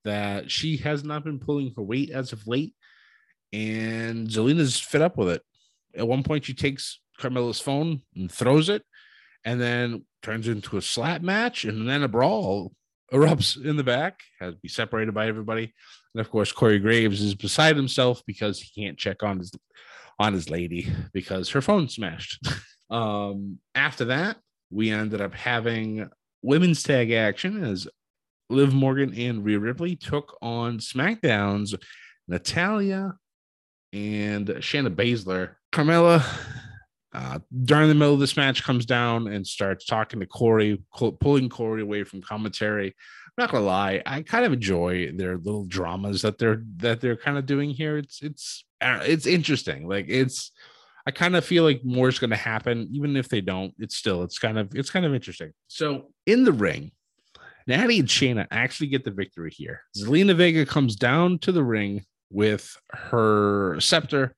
that 0.04 0.52
she 0.52 0.76
has 0.78 1.06
not 1.06 1.24
been 1.24 1.40
pulling 1.40 1.74
her 1.78 1.84
weight 1.84 2.10
as 2.10 2.34
of 2.34 2.46
late. 2.46 2.76
and 3.54 4.28
Zelina's 4.28 4.80
fed 4.80 5.02
up 5.02 5.18
with 5.18 5.30
it. 5.30 5.42
At 5.96 6.08
one 6.08 6.24
point, 6.24 6.44
she 6.44 6.54
takes 6.54 7.00
Carmella's 7.20 7.60
phone 7.62 8.02
and 8.16 8.30
throws 8.30 8.68
it, 8.68 8.84
and 9.46 9.62
then 9.62 10.06
turns 10.22 10.48
into 10.48 10.78
a 10.78 10.82
slap 10.82 11.22
match, 11.22 11.64
and 11.64 11.88
then 11.88 12.04
a 12.04 12.08
brawl 12.08 12.74
erupts 13.14 13.64
in 13.64 13.78
the 13.78 13.84
back, 13.84 14.22
has 14.40 14.56
to 14.56 14.60
be 14.60 14.68
separated 14.68 15.14
by 15.14 15.28
everybody. 15.28 15.74
And 16.14 16.22
of 16.22 16.30
course, 16.30 16.52
Corey 16.52 16.80
Graves 16.80 17.22
is 17.22 17.36
beside 17.36 17.76
himself 17.76 18.24
because 18.26 18.60
he 18.60 18.84
can't 18.84 18.98
check 18.98 19.24
on 19.24 19.40
his 19.40 19.52
on 20.20 20.34
his 20.34 20.50
lady 20.50 20.92
because 21.12 21.50
her 21.50 21.62
phone 21.62 21.90
smashed. 21.90 22.46
um, 22.90 23.60
after 23.74 24.06
that, 24.06 24.38
we 24.70 24.92
ended 24.92 25.22
up 25.22 25.34
having 25.34 26.10
women's 26.42 26.84
tag 26.84 27.12
action 27.12 27.64
as 27.64 27.88
Liv 28.50 28.74
Morgan 28.74 29.14
and 29.16 29.44
Rhea 29.44 29.60
Ripley 29.60 29.96
took 29.96 30.38
on 30.42 30.78
SmackDown's 30.78 31.76
Natalya 32.28 33.16
and 33.92 34.48
Shayna 34.48 34.94
Baszler. 34.94 35.56
Carmella, 35.72 36.24
uh, 37.14 37.40
during 37.64 37.90
the 37.90 37.96
middle 37.96 38.14
of 38.14 38.20
this 38.20 38.38
match, 38.38 38.64
comes 38.64 38.86
down 38.86 39.28
and 39.28 39.46
starts 39.46 39.86
talking 39.86 40.20
to 40.20 40.26
Corey, 40.26 40.82
pulling 41.20 41.50
Corey 41.50 41.82
away 41.82 42.04
from 42.04 42.22
commentary. 42.22 42.88
I'm 42.88 43.44
not 43.44 43.52
gonna 43.52 43.66
lie, 43.66 44.02
I 44.06 44.22
kind 44.22 44.46
of 44.46 44.54
enjoy 44.54 45.12
their 45.12 45.38
little 45.38 45.66
dramas 45.66 46.22
that 46.24 46.38
they're 46.38 46.64
that 46.78 47.02
they're 47.02 47.18
kind 47.18 47.38
of 47.38 47.46
doing 47.46 47.72
here. 47.72 47.98
It's 47.98 48.22
it's 48.22 48.66
it's 48.82 49.26
interesting. 49.26 49.88
Like 49.88 50.06
it's 50.08 50.52
I 51.06 51.12
kind 51.12 51.36
of 51.36 51.44
feel 51.44 51.64
like 51.64 51.84
more 51.84 52.10
is 52.10 52.20
to 52.20 52.36
happen, 52.36 52.88
even 52.92 53.16
if 53.18 53.30
they 53.30 53.42
don't. 53.42 53.74
It's 53.78 53.96
still 53.96 54.24
it's 54.24 54.40
kind 54.40 54.58
of 54.58 54.74
it's 54.76 54.90
kind 54.90 55.06
of 55.06 55.14
interesting. 55.14 55.52
So 55.68 56.12
in 56.26 56.44
the 56.44 56.52
ring, 56.52 56.92
Natty 57.68 58.00
and 58.00 58.08
Shayna 58.08 58.48
actually 58.52 58.88
get 58.88 59.04
the 59.04 59.12
victory 59.12 59.52
here. 59.52 59.82
Zelina 59.98 60.36
Vega 60.36 60.66
comes 60.66 60.96
down 60.96 61.40
to 61.40 61.52
the 61.52 61.64
ring 61.64 62.06
with 62.30 62.76
her 62.92 63.80
scepter, 63.80 64.36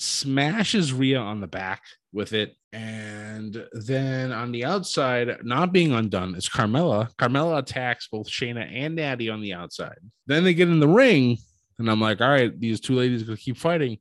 smashes 0.00 0.92
Rhea 0.92 1.18
on 1.18 1.40
the 1.40 1.46
back 1.46 1.82
with 2.12 2.32
it, 2.32 2.56
and 2.72 3.66
then 3.72 4.32
on 4.32 4.50
the 4.50 4.64
outside, 4.64 5.44
not 5.44 5.72
being 5.72 5.92
undone, 5.92 6.34
is 6.34 6.48
Carmella. 6.48 7.14
Carmella 7.16 7.58
attacks 7.58 8.08
both 8.08 8.28
Shayna 8.28 8.68
and 8.72 8.96
Natty 8.96 9.28
on 9.28 9.40
the 9.40 9.52
outside. 9.52 9.98
Then 10.26 10.42
they 10.42 10.54
get 10.54 10.68
in 10.68 10.80
the 10.80 10.88
ring, 10.88 11.38
and 11.78 11.90
I'm 11.90 12.00
like, 12.00 12.20
all 12.20 12.30
right, 12.30 12.58
these 12.58 12.80
two 12.80 12.94
ladies 12.94 13.22
are 13.22 13.26
gonna 13.26 13.36
keep 13.36 13.56
fighting. 13.56 13.98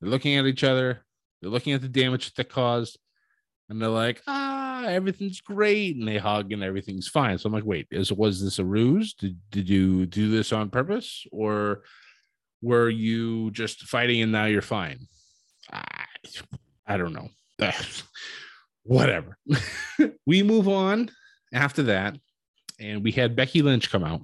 They're 0.00 0.10
looking 0.10 0.36
at 0.36 0.46
each 0.46 0.64
other. 0.64 1.04
They're 1.40 1.50
looking 1.50 1.72
at 1.72 1.80
the 1.80 1.88
damage 1.88 2.26
that 2.26 2.36
they 2.36 2.44
caused, 2.44 2.98
and 3.68 3.80
they're 3.80 3.88
like, 3.88 4.22
ah, 4.26 4.84
everything's 4.84 5.40
great, 5.40 5.96
and 5.96 6.06
they 6.06 6.18
hug 6.18 6.52
and 6.52 6.62
everything's 6.62 7.08
fine. 7.08 7.38
So 7.38 7.46
I'm 7.46 7.52
like, 7.52 7.64
wait, 7.64 7.88
is 7.90 8.12
was 8.12 8.42
this 8.42 8.58
a 8.58 8.64
ruse? 8.64 9.14
Did 9.14 9.38
did 9.50 9.68
you 9.68 10.06
do 10.06 10.30
this 10.30 10.52
on 10.52 10.70
purpose, 10.70 11.26
or 11.32 11.82
were 12.60 12.90
you 12.90 13.50
just 13.50 13.82
fighting 13.82 14.22
and 14.22 14.30
now 14.30 14.44
you're 14.44 14.62
fine? 14.62 15.08
I, 15.72 16.04
I 16.86 16.96
don't 16.96 17.12
know. 17.12 17.28
Whatever. 18.84 19.38
we 20.26 20.42
move 20.42 20.68
on 20.68 21.10
after 21.52 21.84
that, 21.84 22.16
and 22.80 23.02
we 23.04 23.12
had 23.12 23.36
Becky 23.36 23.62
Lynch 23.62 23.90
come 23.90 24.04
out. 24.04 24.22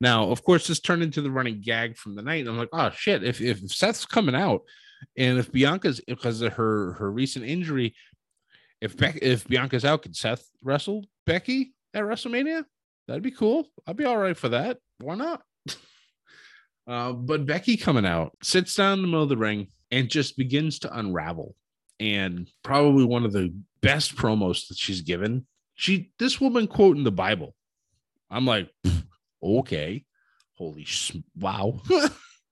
Now, 0.00 0.30
of 0.30 0.44
course, 0.44 0.66
this 0.66 0.80
turned 0.80 1.02
into 1.02 1.20
the 1.20 1.30
running 1.30 1.60
gag 1.60 1.96
from 1.96 2.14
the 2.14 2.22
night. 2.22 2.40
And 2.40 2.50
I'm 2.50 2.58
like, 2.58 2.68
oh 2.72 2.90
shit, 2.94 3.24
if, 3.24 3.40
if 3.40 3.58
Seth's 3.70 4.06
coming 4.06 4.34
out, 4.34 4.62
and 5.16 5.38
if 5.38 5.50
Bianca's 5.50 6.00
because 6.06 6.40
of 6.42 6.52
her 6.54 6.92
her 6.94 7.10
recent 7.10 7.44
injury, 7.44 7.94
if 8.80 8.96
Beck 8.96 9.18
if 9.20 9.46
Bianca's 9.46 9.84
out, 9.84 10.02
can 10.02 10.14
Seth 10.14 10.48
wrestle 10.62 11.04
Becky 11.26 11.74
at 11.94 12.04
WrestleMania? 12.04 12.64
That'd 13.08 13.22
be 13.22 13.32
cool. 13.32 13.66
I'd 13.86 13.96
be 13.96 14.04
all 14.04 14.16
right 14.16 14.36
for 14.36 14.50
that. 14.50 14.78
Why 15.00 15.16
not? 15.16 15.42
uh, 16.86 17.12
but 17.12 17.46
Becky 17.46 17.76
coming 17.76 18.06
out 18.06 18.32
sits 18.42 18.74
down 18.76 18.98
in 18.98 19.02
the 19.02 19.08
middle 19.08 19.24
of 19.24 19.28
the 19.28 19.36
ring 19.36 19.68
and 19.92 20.08
just 20.08 20.36
begins 20.36 20.80
to 20.80 20.98
unravel. 20.98 21.54
And 22.00 22.50
probably 22.64 23.04
one 23.04 23.24
of 23.24 23.32
the 23.32 23.54
best 23.80 24.16
promos 24.16 24.66
that 24.68 24.78
she's 24.78 25.02
given. 25.02 25.46
She 25.74 26.10
this 26.18 26.40
woman 26.40 26.66
quoting 26.66 27.04
the 27.04 27.12
Bible. 27.12 27.54
I'm 28.30 28.46
like, 28.46 28.70
okay, 29.42 30.04
holy 30.54 30.84
sh- 30.84 31.16
wow. 31.38 31.80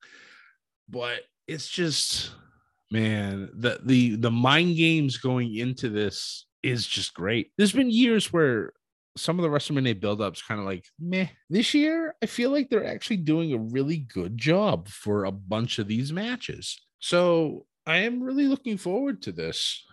but 0.89 1.23
it's 1.49 1.69
just 1.69 2.31
man, 2.93 3.51
the 3.55 3.81
the 3.83 4.17
the 4.17 4.31
mind 4.31 4.77
games 4.77 5.17
going 5.17 5.57
into 5.57 5.89
this 5.89 6.47
is 6.63 6.87
just 6.87 7.15
great. 7.15 7.51
There's 7.57 7.73
been 7.73 7.91
years 7.91 8.33
where 8.33 8.73
some 9.17 9.39
of 9.39 9.43
the 9.43 9.49
WrestleMania 9.49 10.01
buildups 10.01 10.47
kind 10.47 10.61
of 10.61 10.67
like 10.67 10.85
meh. 11.01 11.29
This 11.49 11.75
year, 11.75 12.15
I 12.23 12.27
feel 12.27 12.51
like 12.51 12.69
they're 12.69 12.87
actually 12.87 13.17
doing 13.17 13.53
a 13.53 13.59
really 13.59 13.99
good 13.99 14.37
job 14.37 14.89
for 14.89 15.25
a 15.25 15.33
bunch 15.33 15.79
of 15.79 15.89
these 15.89 16.13
matches. 16.13 16.79
So 17.01 17.67
I 17.87 17.99
am 17.99 18.23
really 18.23 18.47
looking 18.47 18.77
forward 18.77 19.23
to 19.23 19.33
this. 19.33 19.85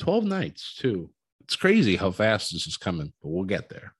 12 0.00 0.24
nights, 0.24 0.76
too. 0.78 1.10
It's 1.42 1.56
crazy 1.56 1.96
how 1.96 2.10
fast 2.10 2.52
this 2.52 2.66
is 2.66 2.76
coming, 2.76 3.12
but 3.22 3.28
we'll 3.30 3.44
get 3.44 3.68
there. 3.68 3.94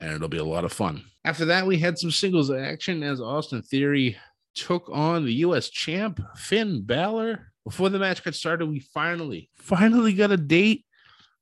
And 0.00 0.12
it'll 0.12 0.28
be 0.28 0.38
a 0.38 0.44
lot 0.44 0.64
of 0.64 0.72
fun. 0.72 1.04
After 1.24 1.44
that, 1.46 1.66
we 1.66 1.78
had 1.78 1.98
some 1.98 2.10
singles 2.10 2.50
action 2.50 3.02
as 3.02 3.20
Austin 3.20 3.62
Theory 3.62 4.16
took 4.54 4.88
on 4.92 5.24
the 5.24 5.34
US 5.34 5.70
champ, 5.70 6.20
Finn 6.36 6.82
Balor. 6.82 7.52
Before 7.64 7.88
the 7.88 7.98
match 7.98 8.22
got 8.22 8.34
started, 8.34 8.66
we 8.66 8.80
finally, 8.80 9.48
finally 9.54 10.12
got 10.12 10.32
a 10.32 10.36
date 10.36 10.84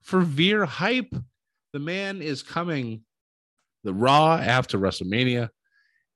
for 0.03 0.21
Veer 0.21 0.65
Hype. 0.65 1.13
The 1.73 1.79
man 1.79 2.23
is 2.23 2.43
coming 2.43 3.03
the 3.85 3.95
Raw 3.95 4.37
after 4.37 4.79
WrestleMania, 4.79 5.49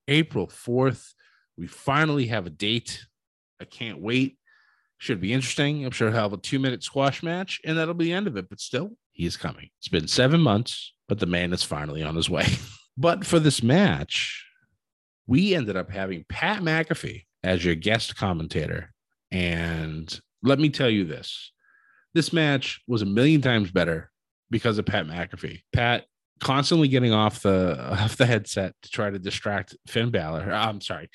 April 0.07 0.47
4th. 0.47 1.13
We 1.57 1.67
finally 1.67 2.27
have 2.27 2.47
a 2.47 2.51
date. 2.51 3.05
I 3.61 3.65
can't 3.65 4.01
wait. 4.01 4.39
Should 4.99 5.21
be 5.21 5.33
interesting. 5.33 5.85
I'm 5.85 5.91
sure 5.91 6.11
he'll 6.11 6.21
have 6.21 6.33
a 6.33 6.39
two 6.39 6.59
minute 6.59 6.83
squash 6.83 7.23
match, 7.23 7.61
and 7.65 7.77
that'll 7.77 7.95
be 7.95 8.07
the 8.07 8.13
end 8.13 8.27
of 8.27 8.37
it. 8.37 8.49
But 8.49 8.61
still, 8.61 8.93
he 9.13 9.27
is 9.27 9.37
coming. 9.37 9.69
It's 9.79 9.89
been 9.89 10.09
seven 10.09 10.41
months, 10.41 10.95
but 11.09 11.19
the 11.19 11.27
man 11.27 11.53
is 11.53 11.63
finally 11.63 12.03
on 12.03 12.17
his 12.17 12.31
way. 12.31 12.47
but 12.97 13.27
for 13.27 13.39
this 13.39 13.63
match, 13.63 14.47
we 15.27 15.55
ended 15.55 15.77
up 15.77 15.91
having 15.91 16.25
Pat 16.29 16.63
McAfee 16.63 17.25
as 17.43 17.65
your 17.65 17.75
guest 17.75 18.17
commentator. 18.17 18.93
And 19.31 20.19
let 20.43 20.59
me 20.59 20.71
tell 20.71 20.91
you 20.91 21.05
this 21.05 21.53
this 22.15 22.33
match 22.33 22.81
was 22.89 23.03
a 23.03 23.07
million 23.07 23.43
times 23.43 23.71
better 23.71 24.11
because 24.51 24.79
of 24.79 24.87
Pat 24.87 25.07
McAfee. 25.07 25.61
Pat 25.75 26.05
constantly 26.41 26.89
getting 26.89 27.13
off 27.13 27.43
the 27.43 27.79
off 28.03 28.17
the 28.17 28.27
headset 28.27 28.75
to 28.83 28.91
try 28.91 29.11
to 29.11 29.19
distract 29.19 29.77
Finn 29.87 30.11
Balor. 30.11 30.53
I'm 30.53 30.81
sorry, 30.81 31.11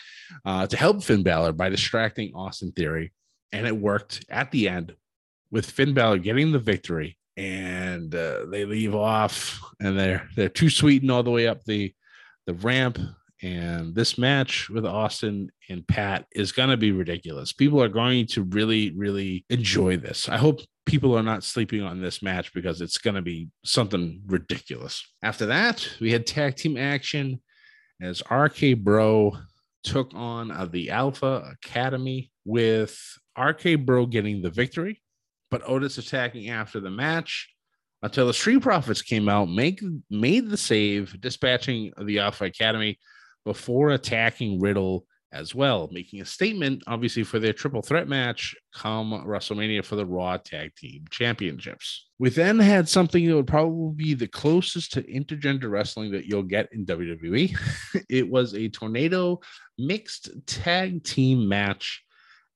uh, 0.46 0.68
to 0.68 0.78
help 0.78 1.04
Finn 1.04 1.24
Balor 1.24 1.54
by 1.54 1.70
distracting 1.70 2.34
Austin 2.34 2.72
Theory, 2.72 3.12
and 3.52 3.68
it 3.68 3.76
worked 3.76 4.26
at 4.30 4.52
the 4.52 4.70
end 4.70 4.96
with 5.52 5.70
Finn 5.70 5.94
Balor 5.94 6.20
getting 6.20 6.52
the 6.52 6.60
victory. 6.60 7.18
And 7.38 8.14
uh, 8.14 8.46
they 8.48 8.66
leave 8.66 8.94
off, 8.94 9.60
and 9.80 9.98
they're 9.98 10.28
they're 10.36 10.50
too 10.50 10.70
sweetened 10.70 11.12
all 11.12 11.24
the 11.24 11.32
way 11.32 11.48
up 11.48 11.64
the 11.64 11.94
the 12.46 12.54
ramp 12.56 13.00
and 13.42 13.96
this 13.96 14.18
match 14.18 14.70
with 14.70 14.86
Austin 14.86 15.52
and 15.70 15.88
Pat 15.88 16.26
is 16.34 16.52
going 16.52 16.70
to 16.70 16.78
be 16.78 16.92
ridiculous. 16.92 17.54
People 17.54 17.82
are 17.82 17.90
going 17.90 18.28
to 18.28 18.44
really, 18.44 18.92
really 18.92 19.46
enjoy 19.50 19.98
this. 19.98 20.30
I 20.30 20.38
hope 20.38 20.60
people 20.86 21.18
are 21.18 21.24
not 21.24 21.44
sleeping 21.44 21.82
on 21.82 22.02
this 22.02 22.22
match 22.22 22.54
because 22.54 22.82
it's 22.82 22.98
going 22.98 23.16
to 23.16 23.22
be 23.22 23.50
something 23.64 24.22
ridiculous. 24.26 25.06
After 25.24 25.46
that, 25.48 25.88
we 26.00 26.12
had 26.12 26.26
tag 26.26 26.56
team 26.56 26.78
action 26.78 27.42
as 28.02 28.24
RK 28.32 28.80
Bro 28.80 29.38
took 29.84 30.12
on 30.14 30.52
uh, 30.52 30.66
the 30.66 30.90
Alpha 30.90 31.54
Academy 31.54 32.32
with 32.46 33.00
RK 33.38 33.86
Bro 33.86 34.08
getting 34.08 34.42
the 34.42 34.50
victory, 34.50 35.02
but 35.50 35.68
Otis 35.68 35.98
attacking 35.98 36.50
after 36.50 36.80
the 36.80 36.90
match 36.90 37.50
until 38.04 38.28
the 38.28 38.34
Street 38.34 38.62
Profits 38.62 39.02
came 39.02 39.30
out, 39.30 39.50
make 39.50 39.82
made 40.10 40.50
the 40.50 40.58
save, 40.58 41.20
dispatching 41.22 41.92
the 42.04 42.20
Alpha 42.20 42.46
Academy 42.46 42.98
before 43.46 43.92
attacking 43.92 44.60
Riddle 44.60 45.06
as 45.34 45.56
well, 45.56 45.88
making 45.92 46.22
a 46.22 46.26
statement, 46.26 46.84
obviously, 46.88 47.24
for 47.24 47.40
their 47.40 47.54
triple 47.54 47.82
threat 47.82 48.08
match 48.08 48.56
come 48.74 49.12
WrestleMania 49.26 49.84
for 49.84 49.96
the 49.96 50.06
Raw 50.06 50.38
Tag 50.38 50.76
Team 50.76 51.06
Championships. 51.10 52.10
We 52.20 52.30
then 52.30 52.60
had 52.60 52.90
something 52.90 53.26
that 53.26 53.36
would 53.36 53.48
probably 53.48 53.96
be 53.96 54.14
the 54.14 54.28
closest 54.28 54.94
to 54.94 55.04
intergender 55.04 55.72
wrestling 55.72 56.12
that 56.12 56.26
you'll 56.26 56.44
get 56.44 56.70
in 56.74 56.86
WWE. 56.86 57.58
it 58.10 58.30
was 58.30 58.54
a 58.54 58.70
tornado 58.70 59.40
mixed 59.78 60.30
tag 60.46 61.04
team 61.04 61.48
match 61.48 62.04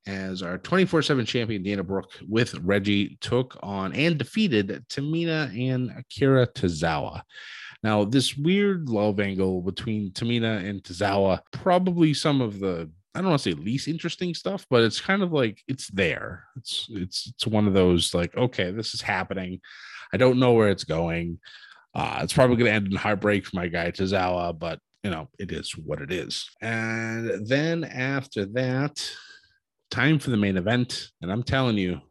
as 0.07 0.43
our 0.43 0.57
24 0.57 1.01
7 1.01 1.25
champion 1.25 1.63
Dana 1.63 1.83
Brooke 1.83 2.11
with 2.27 2.53
Reggie 2.55 3.17
took 3.21 3.57
on 3.63 3.93
and 3.93 4.17
defeated 4.17 4.85
Tamina 4.89 5.49
and 5.71 5.91
Akira 5.97 6.45
Tozawa. 6.47 7.21
Now, 7.85 8.03
this 8.03 8.35
weird 8.35 8.89
love 8.89 9.19
angle 9.19 9.61
between 9.61 10.09
Tamina 10.09 10.67
and 10.67 10.81
Tozawa, 10.81 11.41
probably 11.51 12.15
some 12.15 12.41
of 12.41 12.59
the 12.59 12.89
I 13.13 13.19
don't 13.19 13.29
want 13.29 13.43
to 13.43 13.51
say 13.51 13.55
least 13.55 13.87
interesting 13.87 14.33
stuff, 14.33 14.65
but 14.71 14.83
it's 14.83 14.99
kind 14.99 15.21
of 15.21 15.31
like 15.31 15.63
it's 15.67 15.89
there. 15.89 16.45
It's 16.57 16.87
it's 16.89 17.27
it's 17.27 17.45
one 17.45 17.67
of 17.67 17.75
those 17.75 18.15
like, 18.15 18.35
okay, 18.35 18.71
this 18.71 18.95
is 18.95 19.01
happening. 19.01 19.61
I 20.11 20.17
don't 20.17 20.39
know 20.39 20.53
where 20.53 20.69
it's 20.69 20.83
going. 20.83 21.37
Uh, 21.93 22.21
it's 22.23 22.33
probably 22.33 22.55
going 22.55 22.71
to 22.71 22.75
end 22.75 22.87
in 22.87 22.95
heartbreak 22.97 23.45
for 23.45 23.55
my 23.55 23.67
guy 23.67 23.91
Tozawa, 23.91 24.57
but 24.57 24.79
you 25.03 25.11
know, 25.11 25.29
it 25.37 25.51
is 25.51 25.77
what 25.77 26.01
it 26.01 26.11
is. 26.11 26.49
And 26.63 27.47
then 27.47 27.83
after 27.83 28.47
that, 28.47 29.07
time 29.91 30.17
for 30.17 30.31
the 30.31 30.37
main 30.37 30.57
event. 30.57 31.11
And 31.21 31.31
I'm 31.31 31.43
telling 31.43 31.77
you, 31.77 32.01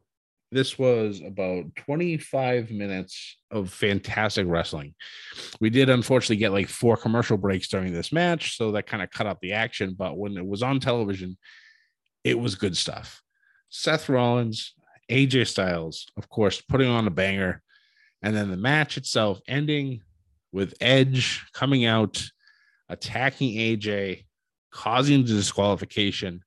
this 0.54 0.78
was 0.78 1.20
about 1.20 1.75
25 1.75 2.70
minutes 2.70 3.38
of 3.50 3.73
fantastic 3.73 4.46
wrestling. 4.49 4.94
We 5.61 5.68
did 5.68 5.90
unfortunately 5.90 6.37
get 6.37 6.52
like 6.52 6.68
four 6.68 6.96
commercial 6.96 7.37
breaks 7.37 7.68
during 7.68 7.92
this 7.92 8.12
match, 8.12 8.56
so 8.56 8.70
that 8.73 8.87
kind 8.87 9.02
of 9.02 9.11
cut 9.11 9.26
out 9.26 9.40
the 9.40 9.52
action. 9.52 9.94
But 9.99 10.16
when 10.16 10.37
it 10.37 10.46
was 10.46 10.62
on 10.62 10.78
television, 10.78 11.37
it 12.23 12.38
was 12.38 12.54
good 12.54 12.76
stuff. 12.76 13.20
Seth 13.68 14.08
Rollins, 14.08 14.75
AJ 15.11 15.49
Styles, 15.49 16.06
of 16.16 16.28
course, 16.28 16.61
putting 16.61 16.88
on 16.88 17.08
a 17.08 17.11
banger. 17.11 17.61
And 18.23 18.34
then 18.34 18.49
the 18.50 18.56
match 18.56 18.96
itself 18.96 19.40
ending 19.49 20.02
with 20.52 20.75
Edge 20.80 21.44
coming 21.52 21.84
out, 21.84 22.25
attacking 22.88 23.56
AJ, 23.56 24.25
causing 24.70 25.23
the 25.23 25.34
disqualification, 25.34 26.42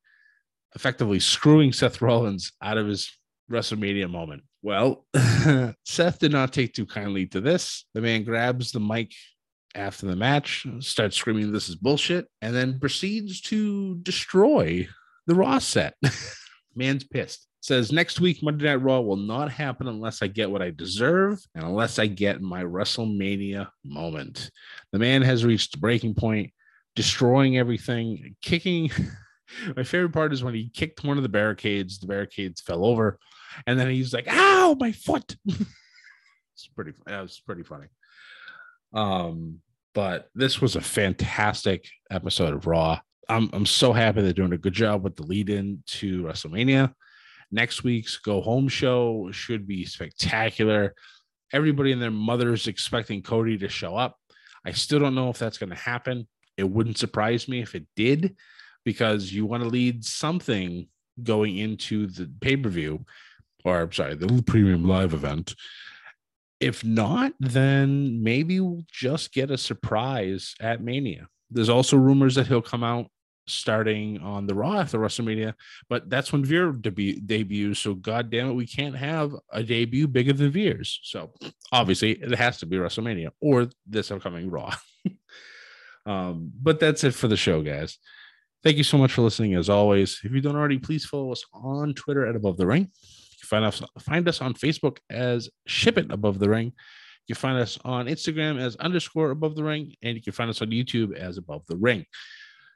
effectively 0.76 1.20
screwing 1.20 1.74
Seth 1.74 2.02
Rollins 2.02 2.54
out 2.62 2.78
of 2.78 2.88
his 2.88 3.12
WrestleMania 3.52 4.10
moment. 4.10 4.44
Well, 4.62 5.06
Seth 5.86 6.20
did 6.20 6.32
not 6.32 6.52
take 6.52 6.74
too 6.74 6.86
kindly 6.86 7.28
to 7.28 7.42
this. 7.42 7.86
The 7.94 8.02
man 8.02 8.24
grabs 8.24 8.72
the 8.72 8.80
mic 8.80 9.14
after 9.76 10.08
the 10.08 10.16
match, 10.16 10.66
starts 10.80 11.16
screaming, 11.16 11.52
This 11.52 11.70
is 11.70 11.76
bullshit, 11.76 12.28
and 12.42 12.56
then 12.56 12.80
proceeds 12.80 13.42
to 13.42 13.96
destroy 13.98 14.88
the 15.28 15.36
Raw 15.36 15.60
set. 15.60 15.94
Man's 16.76 17.04
pissed. 17.04 17.48
Says 17.62 17.92
next 17.92 18.20
week, 18.20 18.42
Monday 18.42 18.66
Night 18.66 18.82
Raw 18.82 19.02
will 19.02 19.18
not 19.18 19.52
happen 19.52 19.88
unless 19.88 20.22
I 20.22 20.28
get 20.28 20.50
what 20.50 20.62
I 20.62 20.72
deserve 20.72 21.40
and 21.54 21.64
unless 21.64 22.00
I 22.00 22.08
get 22.08 22.42
my 22.42 22.64
WrestleMania 22.64 23.68
moment. 23.84 24.52
The 24.92 25.00
man 25.00 25.22
has 25.22 25.44
reached 25.44 25.82
breaking 25.82 26.16
point, 26.16 26.52
destroying 26.96 27.58
everything, 27.58 28.36
kicking. 28.42 28.90
my 29.76 29.84
favorite 29.84 30.14
part 30.14 30.34
is 30.34 30.44
when 30.44 30.54
he 30.54 30.70
kicked 30.70 31.04
one 31.04 31.18
of 31.18 31.24
the 31.24 31.30
barricades, 31.30 32.00
the 32.00 32.08
barricades 32.08 32.62
fell 32.62 32.86
over 32.86 33.20
and 33.66 33.80
then 33.80 33.90
he's 33.90 34.14
like, 34.14 34.28
"Ow, 34.30 34.76
my 34.80 34.92
foot!" 34.92 35.36
it's 35.46 36.68
pretty. 36.76 36.94
That 37.06 37.22
was 37.22 37.42
pretty 37.46 37.64
funny. 37.64 37.88
Um, 38.94 39.62
but 39.94 40.30
this 40.36 40.62
was 40.62 40.76
a 40.76 40.82
fantastic 40.82 41.88
episode 42.12 42.54
of 42.54 42.68
Raw. 42.68 43.00
I'm 43.30 43.50
I'm 43.54 43.66
so 43.66 43.94
happy 43.94 44.22
they're 44.22 44.34
doing 44.34 44.54
a 44.54 44.58
good 44.58 44.74
job 44.74 45.04
with 45.04 45.16
the 45.16 45.24
lead 45.24 45.50
in 45.50 45.84
to 45.88 46.24
WrestleMania. 46.24 46.94
Next 47.52 47.84
week's 47.84 48.18
go 48.18 48.42
home 48.42 48.68
show 48.68 49.30
should 49.32 49.68
be 49.68 49.86
spectacular. 49.86 50.94
Everybody 51.54 51.94
and 51.94 52.02
their 52.02 52.12
mothers 52.12 52.68
expecting 52.68 53.22
Cody 53.22 53.58
to 53.60 53.70
show 53.70 53.96
up. 53.96 54.18
I 54.66 54.72
still 54.72 55.00
don't 55.00 55.16
know 55.16 55.30
if 55.30 55.40
that's 55.40 55.58
going 55.58 55.70
to 55.70 55.76
happen. 55.76 56.28
It 56.58 56.70
wouldn't 56.70 56.98
surprise 56.98 57.48
me 57.48 57.62
if 57.62 57.74
it 57.74 57.86
did, 57.96 58.36
because 58.84 59.32
you 59.32 59.46
want 59.46 59.64
to 59.64 59.70
lead 59.70 60.04
something 60.04 60.88
going 61.24 61.58
into 61.58 62.08
the 62.08 62.32
pay 62.42 62.56
per 62.58 62.70
view 62.70 63.06
or 63.64 63.92
sorry, 63.92 64.16
the 64.16 64.44
premium 64.44 64.88
live 64.88 65.14
event. 65.14 65.56
If 66.60 66.84
not, 66.84 67.34
then 67.40 68.24
maybe 68.24 68.60
we'll 68.60 68.86
just 68.92 69.32
get 69.32 69.52
a 69.52 69.58
surprise 69.58 70.56
at 70.60 70.82
Mania. 70.82 71.28
There's 71.52 71.70
also 71.70 71.98
rumors 71.98 72.36
that 72.36 72.48
he'll 72.48 72.62
come 72.62 72.84
out 72.84 73.08
starting 73.48 74.20
on 74.20 74.46
the 74.46 74.56
Raw 74.56 74.80
after 74.80 75.00
WrestleMania, 75.00 75.54
but 75.90 76.10
that's 76.10 76.32
when 76.32 76.44
Veer 76.44 76.72
deb- 76.72 77.26
debuts. 77.26 77.80
So, 77.80 77.94
God 77.94 78.30
damn 78.30 78.50
it, 78.50 78.54
we 78.54 78.68
can't 78.68 78.96
have 78.96 79.34
a 79.52 79.64
debut 79.64 80.08
bigger 80.08 80.34
than 80.34 80.52
Veer's. 80.52 81.00
So, 81.04 81.34
obviously, 81.72 82.12
it 82.12 82.32
has 82.32 82.58
to 82.60 82.66
be 82.66 82.78
WrestleMania 82.78 83.30
or 83.40 83.70
this 83.86 84.12
upcoming 84.12 84.50
Raw. 84.50 84.76
um, 86.06 86.52
but 86.62 86.80
that's 86.80 87.04
it 87.04 87.14
for 87.14 87.28
the 87.28 87.38
show, 87.38 87.62
guys. 87.62 87.98
Thank 88.64 88.78
you 88.78 88.84
so 88.84 88.98
much 88.98 89.14
for 89.14 89.22
listening. 89.22 89.56
As 89.56 89.70
always, 89.70 90.20
if 90.24 90.32
you 90.32 90.42
don't 90.42 90.56
already, 90.56 90.80
please 90.80 91.06
follow 91.06 91.32
us 91.32 91.46
on 91.54 91.94
Twitter 91.94 92.26
at 92.26 92.36
Above 92.36 92.58
the 92.58 92.68
Ring. 92.68 92.92
Find 93.48 93.64
us 93.64 93.82
find 94.00 94.28
us 94.28 94.42
on 94.42 94.54
Facebook 94.54 94.98
as 95.10 95.50
Ship 95.68 95.98
It 95.98 96.12
Above 96.12 96.40
the 96.40 96.50
Ring. 96.50 96.74
You 97.28 97.36
can 97.36 97.42
find 97.42 97.58
us 97.58 97.78
on 97.84 98.08
Instagram 98.08 98.60
as 98.60 98.76
underscore 98.78 99.32
above 99.32 99.56
the 99.56 99.64
ring, 99.64 99.94
and 100.02 100.16
you 100.16 100.22
can 100.22 100.34
find 100.34 100.50
us 100.50 100.62
on 100.62 100.70
YouTube 100.70 101.16
as 101.16 101.38
above 101.38 101.66
the 101.68 101.76
ring. 101.76 102.06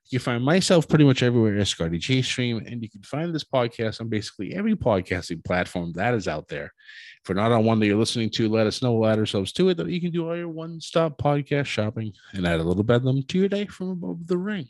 You 0.10 0.19
can 0.19 0.23
find 0.23 0.43
myself 0.43 0.89
pretty 0.89 1.05
much 1.05 1.23
everywhere 1.23 1.57
as 1.57 1.69
Scotty 1.69 1.97
J 1.97 2.21
Stream, 2.21 2.57
and 2.65 2.81
you 2.81 2.89
can 2.89 3.03
find 3.03 3.34
this 3.34 3.45
podcast 3.45 4.01
on 4.01 4.10
basically 4.10 4.53
every 4.53 4.75
podcasting 4.75 5.43
platform 5.45 5.93
that 5.93 6.13
is 6.13 6.27
out 6.27 6.47
there. 6.49 6.73
If 7.21 7.29
we're 7.29 7.36
not 7.36 7.51
on 7.51 7.63
one 7.63 7.79
that 7.79 7.86
you're 7.86 7.97
listening 7.97 8.29
to, 8.31 8.49
let 8.49 8.67
us 8.67 8.81
know. 8.81 8.93
We'll 8.93 9.10
add 9.10 9.19
ourselves 9.19 9.53
to 9.53 9.69
it 9.69 9.77
that 9.77 9.89
you 9.89 10.01
can 10.01 10.12
do 10.12 10.27
all 10.27 10.36
your 10.36 10.49
one-stop 10.49 11.17
podcast 11.17 11.67
shopping 11.67 12.12
and 12.34 12.45
add 12.45 12.60
a 12.60 12.63
little 12.63 12.84
bedlam 12.84 13.23
to 13.23 13.39
your 13.39 13.47
day 13.47 13.65
from 13.67 13.89
above 13.89 14.27
the 14.27 14.38
ring. 14.38 14.67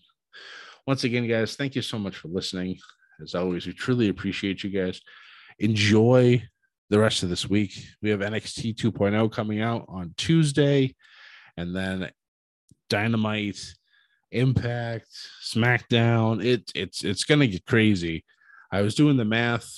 Once 0.86 1.04
again, 1.06 1.28
guys, 1.28 1.56
thank 1.56 1.76
you 1.76 1.82
so 1.82 1.98
much 1.98 2.18
for 2.18 2.28
listening. 2.28 2.78
As 3.22 3.34
always, 3.34 3.66
we 3.66 3.74
truly 3.74 4.10
appreciate 4.10 4.64
you 4.64 4.70
guys 4.70 5.02
enjoy 5.62 6.44
the 6.90 7.00
rest 7.00 7.24
of 7.24 7.30
this 7.30 7.50
week. 7.50 7.86
We 8.02 8.10
have 8.10 8.20
NXT 8.20 8.76
2.0 8.76 9.32
coming 9.32 9.62
out 9.62 9.86
on 9.88 10.14
Tuesday, 10.18 10.96
and 11.56 11.76
then 11.76 12.12
Dynamite, 12.90 13.76
Impact, 14.32 15.08
SmackDown. 15.44 16.44
It 16.44 16.72
it's 16.76 17.04
it's 17.04 17.24
gonna 17.24 17.48
get 17.48 17.66
crazy. 17.66 18.24
I 18.72 18.82
was 18.82 18.96
doing 18.96 19.18
the 19.18 19.26
math. 19.26 19.70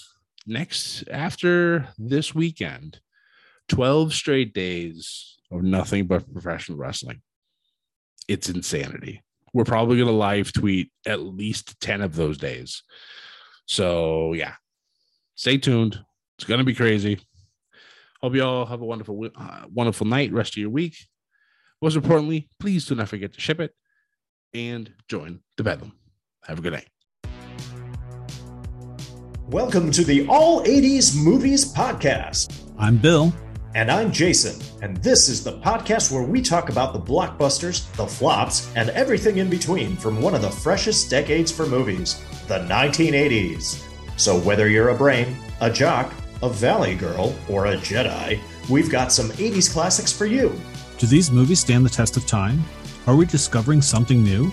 Next 0.46 1.06
after 1.10 1.88
this 1.98 2.36
weekend, 2.36 3.00
12 3.70 4.14
straight 4.14 4.54
days 4.54 5.38
of 5.52 5.64
nothing 5.64 6.08
but 6.08 6.32
professional 6.32 6.78
wrestling. 6.78 7.22
It's 8.28 8.50
insanity. 8.50 9.24
We're 9.54 9.64
probably 9.64 9.98
gonna 10.00 10.12
live 10.12 10.54
tweet 10.54 10.92
at 11.06 11.22
least 11.22 11.80
10 11.80 12.02
of 12.02 12.16
those 12.16 12.38
days. 12.38 12.84
So 13.66 14.34
yeah, 14.34 14.54
stay 15.36 15.58
tuned. 15.58 16.00
It's 16.38 16.46
going 16.46 16.60
to 16.60 16.64
be 16.64 16.76
crazy. 16.76 17.20
Hope 18.22 18.36
you 18.36 18.44
all 18.44 18.66
have 18.66 18.82
a 18.82 18.86
wonderful, 18.86 19.30
uh, 19.36 19.66
wonderful 19.72 20.08
night, 20.08 20.32
rest 20.32 20.54
of 20.54 20.58
your 20.58 20.70
week. 20.70 20.96
Most 21.82 21.96
importantly, 21.96 22.50
please 22.60 22.86
do 22.86 22.96
not 22.96 23.10
forget 23.10 23.34
to 23.34 23.42
ship 23.42 23.60
it 23.60 23.74
and 24.54 24.94
join 25.10 25.42
the 25.58 25.64
Bedlam. 25.64 25.94
Have 26.46 26.60
a 26.60 26.62
good 26.62 26.74
night. 26.74 26.88
Welcome 29.48 29.92
to 29.92 30.04
the 30.04 30.26
All 30.28 30.64
80s 30.64 31.16
Movies 31.22 31.72
Podcast. 31.74 32.54
I'm 32.78 32.98
Bill. 32.98 33.34
And 33.76 33.92
I'm 33.92 34.12
Jason. 34.12 34.62
And 34.82 34.98
this 34.98 35.28
is 35.28 35.44
the 35.44 35.60
podcast 35.60 36.12
where 36.12 36.24
we 36.24 36.42
talk 36.42 36.70
about 36.70 36.94
the 36.94 37.00
blockbusters, 37.00 37.92
the 37.96 38.06
flops, 38.06 38.74
and 38.76 38.90
everything 38.92 39.38
in 39.38 39.50
between 39.50 39.98
from 39.98 40.22
one 40.22 40.36
of 40.36 40.42
the 40.42 40.50
freshest 40.50 41.10
decades 41.10 41.52
for 41.52 41.66
movies, 41.66 42.24
the 42.48 42.60
1980s. 42.60 43.84
So, 44.18 44.40
whether 44.40 44.70
you're 44.70 44.90
a 44.90 44.96
brain, 44.96 45.36
a 45.62 45.70
jock, 45.72 46.14
a 46.42 46.50
valley 46.50 46.96
girl, 46.96 47.36
or 47.50 47.68
a 47.68 47.78
Jedi, 47.78 48.40
we've 48.70 48.90
got 48.90 49.12
some 49.12 49.30
80s 49.32 49.72
classics 49.72 50.12
for 50.12 50.26
you. 50.26 50.54
Do 50.98 51.08
these 51.08 51.32
movies 51.32 51.60
stand 51.60 51.86
the 51.86 51.90
test 51.90 52.18
of 52.18 52.26
time? 52.26 52.64
Are 53.08 53.16
we 53.16 53.26
discovering 53.26 53.82
something 53.82 54.24
new? 54.24 54.52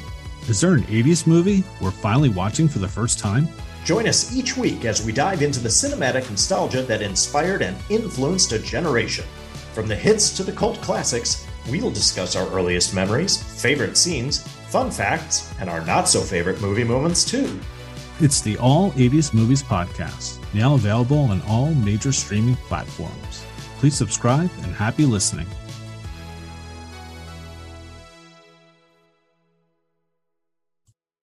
Is 0.49 0.61
there 0.61 0.73
an 0.73 0.83
80s 0.85 1.27
movie 1.27 1.63
we're 1.81 1.91
finally 1.91 2.29
watching 2.29 2.69
for 2.69 2.79
the 2.79 2.89
first 2.89 3.19
time? 3.19 3.49
Join 3.85 4.09
us 4.09 4.37
each 4.37 4.57
week 4.57 4.85
as 4.85 5.05
we 5.05 5.13
dive 5.13 5.43
into 5.43 5.61
the 5.61 5.69
cinematic 5.69 6.29
nostalgia 6.29 6.83
that 6.83 7.03
inspired 7.03 7.63
and 7.63 7.77
influenced 7.89 8.53
a 8.53 8.59
generation. 8.59 9.25
From 9.73 9.87
the 9.87 9.97
hits 9.97 10.37
to 10.37 10.43
the 10.43 10.53
cult 10.53 10.81
classics, 10.81 11.47
we'll 11.69 11.91
discuss 11.91 12.37
our 12.37 12.49
earliest 12.49 12.95
memories, 12.95 13.43
favorite 13.63 13.97
scenes, 13.97 14.43
fun 14.69 14.91
facts, 14.91 15.55
and 15.61 15.71
our 15.71 15.85
not 15.87 16.09
so 16.09 16.21
favorite 16.21 16.61
movie 16.61 16.85
moments, 16.85 17.25
too. 17.25 17.59
It's 18.23 18.43
the 18.43 18.59
All 18.59 18.91
80s 18.93 19.33
Movies 19.33 19.63
Podcast, 19.63 20.41
now 20.53 20.75
available 20.75 21.21
on 21.21 21.41
all 21.49 21.73
major 21.73 22.13
streaming 22.13 22.55
platforms. 22.69 23.47
Please 23.79 23.95
subscribe 23.95 24.51
and 24.63 24.75
happy 24.75 25.07
listening. 25.07 25.47